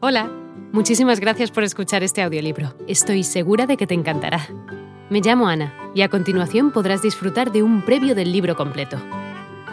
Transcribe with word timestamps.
Hola, 0.00 0.30
muchísimas 0.70 1.18
gracias 1.18 1.50
por 1.50 1.64
escuchar 1.64 2.04
este 2.04 2.22
audiolibro. 2.22 2.72
Estoy 2.86 3.24
segura 3.24 3.66
de 3.66 3.76
que 3.76 3.88
te 3.88 3.94
encantará. 3.94 4.46
Me 5.10 5.20
llamo 5.20 5.48
Ana 5.48 5.74
y 5.92 6.02
a 6.02 6.08
continuación 6.08 6.70
podrás 6.70 7.02
disfrutar 7.02 7.50
de 7.50 7.64
un 7.64 7.84
previo 7.84 8.14
del 8.14 8.30
libro 8.30 8.54
completo. 8.54 8.96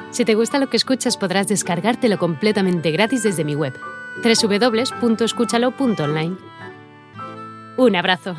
Si 0.10 0.26
te 0.26 0.34
gusta 0.34 0.58
lo 0.58 0.68
que 0.68 0.78
escuchas 0.78 1.16
podrás 1.16 1.48
descargártelo 1.48 2.18
completamente 2.18 2.90
gratis 2.90 3.22
desde 3.22 3.44
mi 3.44 3.54
web, 3.54 3.76
www.escúchalo.online. 4.24 6.38
Un 7.78 7.96
abrazo. 7.96 8.36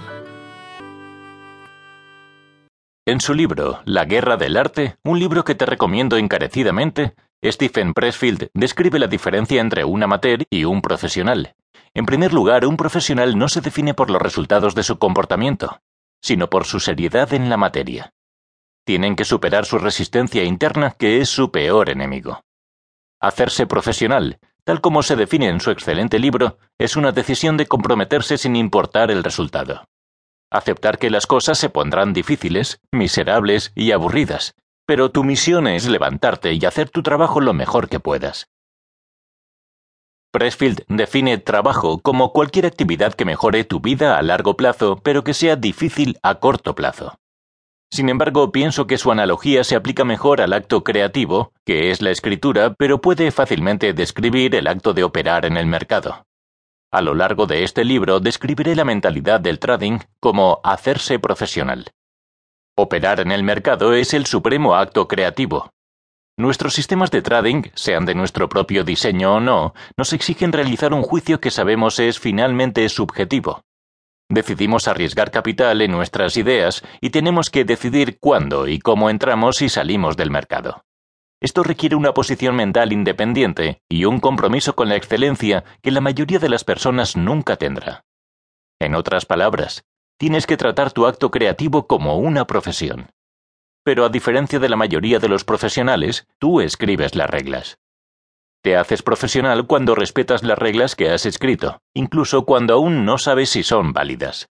En 3.06 3.20
su 3.20 3.32
libro 3.32 3.82
La 3.84 4.06
guerra 4.06 4.36
del 4.36 4.56
arte, 4.56 4.96
un 5.04 5.20
libro 5.20 5.44
que 5.44 5.54
te 5.54 5.64
recomiendo 5.64 6.16
encarecidamente, 6.16 7.14
Stephen 7.44 7.92
Pressfield 7.92 8.48
describe 8.54 8.98
la 8.98 9.06
diferencia 9.06 9.60
entre 9.60 9.84
un 9.84 10.02
amateur 10.02 10.44
y 10.50 10.64
un 10.64 10.80
profesional. 10.80 11.54
En 11.94 12.06
primer 12.06 12.32
lugar, 12.32 12.66
un 12.66 12.76
profesional 12.76 13.38
no 13.38 13.48
se 13.48 13.60
define 13.60 13.94
por 13.94 14.10
los 14.10 14.20
resultados 14.20 14.74
de 14.74 14.82
su 14.82 14.98
comportamiento, 14.98 15.80
sino 16.22 16.48
por 16.48 16.64
su 16.64 16.80
seriedad 16.80 17.32
en 17.34 17.48
la 17.48 17.56
materia. 17.56 18.12
Tienen 18.84 19.16
que 19.16 19.24
superar 19.24 19.64
su 19.64 19.78
resistencia 19.78 20.44
interna, 20.44 20.92
que 20.98 21.20
es 21.20 21.28
su 21.28 21.50
peor 21.50 21.90
enemigo. 21.90 22.42
Hacerse 23.20 23.66
profesional, 23.66 24.38
tal 24.64 24.80
como 24.80 25.02
se 25.02 25.16
define 25.16 25.48
en 25.48 25.60
su 25.60 25.70
excelente 25.70 26.18
libro, 26.18 26.58
es 26.78 26.96
una 26.96 27.12
decisión 27.12 27.56
de 27.56 27.66
comprometerse 27.66 28.38
sin 28.38 28.56
importar 28.56 29.10
el 29.10 29.24
resultado. 29.24 29.86
Aceptar 30.50 30.98
que 30.98 31.10
las 31.10 31.26
cosas 31.26 31.58
se 31.58 31.70
pondrán 31.70 32.12
difíciles, 32.12 32.80
miserables 32.92 33.72
y 33.74 33.92
aburridas, 33.92 34.54
pero 34.86 35.10
tu 35.10 35.24
misión 35.24 35.66
es 35.66 35.88
levantarte 35.88 36.52
y 36.52 36.64
hacer 36.64 36.90
tu 36.90 37.02
trabajo 37.02 37.40
lo 37.40 37.52
mejor 37.52 37.88
que 37.88 38.00
puedas. 38.00 38.48
Pressfield 40.32 40.84
define 40.88 41.38
trabajo 41.38 41.98
como 42.00 42.32
cualquier 42.32 42.66
actividad 42.66 43.14
que 43.14 43.24
mejore 43.24 43.64
tu 43.64 43.80
vida 43.80 44.18
a 44.18 44.22
largo 44.22 44.56
plazo, 44.56 45.00
pero 45.02 45.24
que 45.24 45.34
sea 45.34 45.56
difícil 45.56 46.18
a 46.22 46.36
corto 46.36 46.74
plazo. 46.74 47.18
Sin 47.90 48.08
embargo, 48.08 48.52
pienso 48.52 48.86
que 48.86 48.98
su 48.98 49.10
analogía 49.10 49.64
se 49.64 49.76
aplica 49.76 50.04
mejor 50.04 50.40
al 50.40 50.52
acto 50.52 50.84
creativo, 50.84 51.52
que 51.64 51.90
es 51.90 52.02
la 52.02 52.10
escritura, 52.10 52.74
pero 52.74 53.00
puede 53.00 53.30
fácilmente 53.30 53.92
describir 53.92 54.54
el 54.54 54.66
acto 54.66 54.92
de 54.92 55.04
operar 55.04 55.46
en 55.46 55.56
el 55.56 55.66
mercado. 55.66 56.26
A 56.92 57.00
lo 57.00 57.14
largo 57.14 57.46
de 57.46 57.64
este 57.64 57.84
libro 57.84 58.20
describiré 58.20 58.76
la 58.76 58.84
mentalidad 58.84 59.40
del 59.40 59.58
trading 59.58 60.00
como 60.20 60.60
hacerse 60.64 61.18
profesional. 61.18 61.92
Operar 62.76 63.20
en 63.20 63.32
el 63.32 63.42
mercado 63.42 63.94
es 63.94 64.14
el 64.14 64.26
supremo 64.26 64.74
acto 64.74 65.08
creativo, 65.08 65.70
Nuestros 66.38 66.74
sistemas 66.74 67.10
de 67.10 67.22
trading, 67.22 67.62
sean 67.74 68.04
de 68.04 68.14
nuestro 68.14 68.50
propio 68.50 68.84
diseño 68.84 69.36
o 69.36 69.40
no, 69.40 69.72
nos 69.96 70.12
exigen 70.12 70.52
realizar 70.52 70.92
un 70.92 71.00
juicio 71.00 71.40
que 71.40 71.50
sabemos 71.50 71.98
es 71.98 72.20
finalmente 72.20 72.86
subjetivo. 72.90 73.62
Decidimos 74.28 74.86
arriesgar 74.86 75.30
capital 75.30 75.80
en 75.80 75.92
nuestras 75.92 76.36
ideas 76.36 76.84
y 77.00 77.08
tenemos 77.08 77.48
que 77.48 77.64
decidir 77.64 78.18
cuándo 78.20 78.68
y 78.68 78.80
cómo 78.80 79.08
entramos 79.08 79.62
y 79.62 79.70
salimos 79.70 80.18
del 80.18 80.30
mercado. 80.30 80.84
Esto 81.40 81.62
requiere 81.62 81.96
una 81.96 82.12
posición 82.12 82.54
mental 82.54 82.92
independiente 82.92 83.80
y 83.88 84.04
un 84.04 84.20
compromiso 84.20 84.76
con 84.76 84.90
la 84.90 84.96
excelencia 84.96 85.64
que 85.80 85.90
la 85.90 86.02
mayoría 86.02 86.38
de 86.38 86.50
las 86.50 86.64
personas 86.64 87.16
nunca 87.16 87.56
tendrá. 87.56 88.04
En 88.78 88.94
otras 88.94 89.24
palabras, 89.24 89.86
tienes 90.18 90.46
que 90.46 90.56
tratar 90.56 90.92
tu 90.92 91.06
acto 91.06 91.30
creativo 91.30 91.86
como 91.86 92.18
una 92.18 92.46
profesión 92.46 93.10
pero 93.86 94.04
a 94.04 94.08
diferencia 94.08 94.58
de 94.58 94.68
la 94.68 94.74
mayoría 94.74 95.20
de 95.20 95.28
los 95.28 95.44
profesionales, 95.44 96.26
tú 96.40 96.60
escribes 96.60 97.14
las 97.14 97.30
reglas. 97.30 97.78
Te 98.60 98.76
haces 98.76 99.00
profesional 99.00 99.68
cuando 99.68 99.94
respetas 99.94 100.42
las 100.42 100.58
reglas 100.58 100.96
que 100.96 101.08
has 101.10 101.24
escrito, 101.24 101.78
incluso 101.94 102.44
cuando 102.44 102.74
aún 102.74 103.04
no 103.04 103.16
sabes 103.16 103.50
si 103.50 103.62
son 103.62 103.92
válidas. 103.92 104.48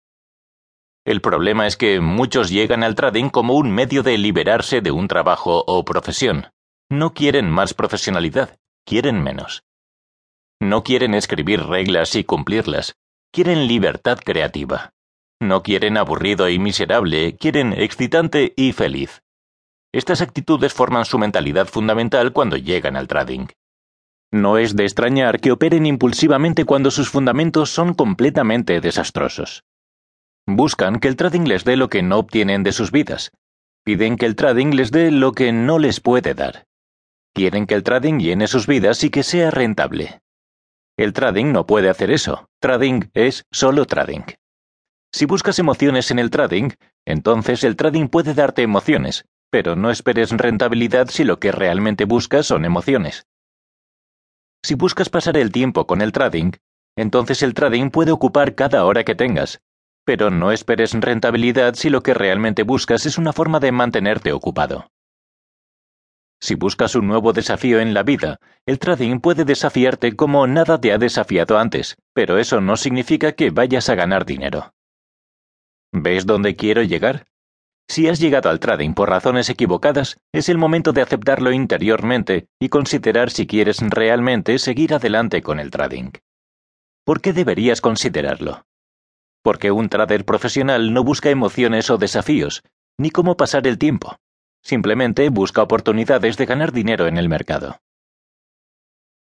El 1.05 1.19
problema 1.19 1.67
es 1.67 1.75
que 1.75 1.99
muchos 1.99 2.49
llegan 2.49 2.81
al 2.81 2.95
trading 2.95 3.27
como 3.27 3.55
un 3.55 3.71
medio 3.71 4.03
de 4.03 4.17
liberarse 4.17 4.79
de 4.79 4.91
un 4.91 5.09
trabajo 5.09 5.65
o 5.67 5.83
profesión. 5.83 6.47
No 6.89 7.13
quieren 7.13 7.49
más 7.49 7.73
profesionalidad, 7.73 8.57
quieren 8.85 9.21
menos. 9.21 9.63
No 10.61 10.85
quieren 10.85 11.13
escribir 11.13 11.61
reglas 11.61 12.15
y 12.15 12.23
cumplirlas, 12.23 12.95
quieren 13.33 13.67
libertad 13.67 14.17
creativa. 14.23 14.94
No 15.45 15.61
quieren 15.61 15.95
aburrido 15.95 16.49
y 16.49 16.57
miserable, 16.57 17.37
quieren 17.37 17.71
excitante 17.71 18.53
y 18.57 18.71
feliz. 18.71 19.21
Estas 19.93 20.21
actitudes 20.21 20.73
forman 20.73 21.05
su 21.05 21.19
mentalidad 21.19 21.67
fundamental 21.67 22.33
cuando 22.33 22.57
llegan 22.57 22.95
al 22.95 23.07
trading. 23.07 23.45
No 24.31 24.57
es 24.57 24.75
de 24.75 24.85
extrañar 24.85 25.39
que 25.39 25.51
operen 25.51 25.85
impulsivamente 25.85 26.65
cuando 26.65 26.89
sus 26.89 27.09
fundamentos 27.09 27.69
son 27.69 27.93
completamente 27.93 28.81
desastrosos. 28.81 29.63
Buscan 30.47 30.99
que 30.99 31.09
el 31.09 31.15
trading 31.15 31.45
les 31.45 31.63
dé 31.63 31.77
lo 31.77 31.89
que 31.89 32.01
no 32.01 32.17
obtienen 32.17 32.63
de 32.63 32.71
sus 32.71 32.91
vidas. 32.91 33.31
Piden 33.83 34.15
que 34.15 34.25
el 34.25 34.35
trading 34.35 34.71
les 34.73 34.89
dé 34.89 35.11
lo 35.11 35.33
que 35.33 35.51
no 35.51 35.77
les 35.77 35.99
puede 35.99 36.33
dar. 36.33 36.65
Quieren 37.35 37.67
que 37.67 37.75
el 37.75 37.83
trading 37.83 38.17
llene 38.17 38.47
sus 38.47 38.65
vidas 38.65 39.03
y 39.03 39.11
que 39.11 39.21
sea 39.21 39.51
rentable. 39.51 40.21
El 40.97 41.13
trading 41.13 41.51
no 41.51 41.67
puede 41.67 41.87
hacer 41.87 42.09
eso. 42.09 42.49
Trading 42.59 43.09
es 43.13 43.45
solo 43.51 43.85
trading. 43.85 44.23
Si 45.15 45.25
buscas 45.25 45.59
emociones 45.59 46.11
en 46.11 46.19
el 46.19 46.29
trading, 46.29 46.71
entonces 47.05 47.63
el 47.63 47.77
trading 47.77 48.09
puede 48.09 48.33
darte 48.33 48.63
emociones, 48.63 49.23
pero 49.49 49.77
no 49.77 49.89
esperes 49.89 50.31
rentabilidad 50.31 51.07
si 51.07 51.23
lo 51.23 51.39
que 51.39 51.53
realmente 51.53 52.03
buscas 52.03 52.47
son 52.47 52.65
emociones. 52.65 53.25
Si 54.61 54.75
buscas 54.75 55.07
pasar 55.07 55.37
el 55.37 55.53
tiempo 55.53 55.87
con 55.87 56.01
el 56.01 56.11
trading, 56.11 56.51
entonces 56.97 57.43
el 57.43 57.53
trading 57.53 57.91
puede 57.91 58.11
ocupar 58.11 58.55
cada 58.55 58.83
hora 58.83 59.05
que 59.05 59.15
tengas, 59.15 59.61
pero 60.03 60.31
no 60.31 60.51
esperes 60.51 60.91
rentabilidad 60.91 61.75
si 61.75 61.89
lo 61.89 62.03
que 62.03 62.13
realmente 62.13 62.63
buscas 62.63 63.05
es 63.05 63.17
una 63.17 63.31
forma 63.31 63.61
de 63.61 63.71
mantenerte 63.71 64.33
ocupado. 64.33 64.91
Si 66.41 66.55
buscas 66.55 66.93
un 66.93 67.07
nuevo 67.07 67.31
desafío 67.31 67.79
en 67.79 67.93
la 67.93 68.03
vida, 68.03 68.41
el 68.65 68.79
trading 68.79 69.21
puede 69.21 69.45
desafiarte 69.45 70.13
como 70.17 70.45
nada 70.45 70.81
te 70.81 70.91
ha 70.91 70.97
desafiado 70.97 71.57
antes, 71.57 71.95
pero 72.13 72.37
eso 72.37 72.59
no 72.59 72.75
significa 72.75 73.31
que 73.31 73.51
vayas 73.51 73.87
a 73.87 73.95
ganar 73.95 74.25
dinero. 74.25 74.74
¿Ves 75.97 76.25
dónde 76.25 76.57
quiero 76.57 76.83
llegar? 76.83 77.25
Si 77.87 78.09
has 78.09 78.19
llegado 78.19 78.49
al 78.49 78.59
trading 78.59 78.93
por 78.93 79.09
razones 79.09 79.49
equivocadas, 79.49 80.17
es 80.33 80.49
el 80.49 80.57
momento 80.57 80.91
de 80.91 81.01
aceptarlo 81.01 81.53
interiormente 81.53 82.47
y 82.59 82.67
considerar 82.67 83.31
si 83.31 83.47
quieres 83.47 83.79
realmente 83.79 84.59
seguir 84.59 84.93
adelante 84.93 85.41
con 85.41 85.57
el 85.57 85.71
trading. 85.71 86.11
¿Por 87.05 87.21
qué 87.21 87.31
deberías 87.31 87.79
considerarlo? 87.79 88.65
Porque 89.41 89.71
un 89.71 89.87
trader 89.87 90.25
profesional 90.25 90.93
no 90.93 91.01
busca 91.05 91.29
emociones 91.29 91.89
o 91.89 91.97
desafíos, 91.97 92.61
ni 92.97 93.09
cómo 93.09 93.37
pasar 93.37 93.65
el 93.65 93.77
tiempo. 93.77 94.17
Simplemente 94.61 95.29
busca 95.29 95.61
oportunidades 95.61 96.35
de 96.35 96.45
ganar 96.45 96.73
dinero 96.73 97.07
en 97.07 97.17
el 97.17 97.29
mercado. 97.29 97.79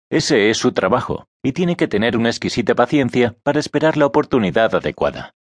Ese 0.09 0.49
es 0.49 0.57
su 0.57 0.73
trabajo, 0.73 1.27
y 1.43 1.53
tiene 1.53 1.77
que 1.77 1.89
tener 1.89 2.17
una 2.17 2.31
exquisita 2.31 2.75
paciencia 2.75 3.37
para 3.43 3.61
esperar 3.61 3.99
la 3.99 4.07
oportunidad 4.07 4.75
adecuada. 4.75 5.35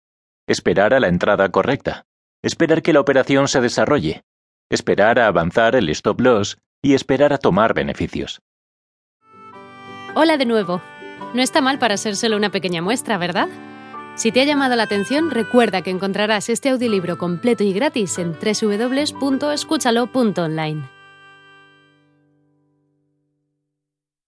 Esperar 0.49 0.95
a 0.95 0.99
la 0.99 1.07
entrada 1.07 1.49
correcta 1.49 2.07
esperar 2.41 2.81
que 2.81 2.93
la 2.93 3.01
operación 3.01 3.47
se 3.47 3.61
desarrolle, 3.61 4.23
esperar 4.71 5.19
a 5.19 5.27
avanzar 5.27 5.75
el 5.75 5.89
stop 5.89 6.19
loss 6.21 6.57
y 6.81 6.95
esperar 6.95 7.33
a 7.33 7.37
tomar 7.37 7.75
beneficios. 7.75 8.39
Hola 10.15 10.37
de 10.37 10.45
nuevo. 10.45 10.81
No 11.33 11.41
está 11.41 11.59
mal 11.61 11.79
para 11.79 11.97
ser 11.97 12.15
solo 12.15 12.37
una 12.37 12.49
pequeña 12.49 12.81
muestra, 12.81 13.17
¿verdad? 13.17 13.49
Si 14.15 14.31
te 14.31 14.39
ha 14.41 14.45
llamado 14.45 14.75
la 14.75 14.83
atención, 14.83 15.29
recuerda 15.29 15.83
que 15.83 15.91
encontrarás 15.91 16.49
este 16.49 16.69
audiolibro 16.69 17.19
completo 17.19 17.63
y 17.63 17.73
gratis 17.73 18.17
en 18.17 18.33
www.escúchalo.online. 18.33 20.98